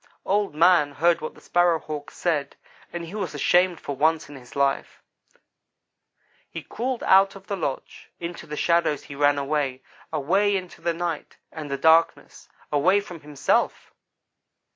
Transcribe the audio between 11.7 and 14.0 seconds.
darkness away from himself!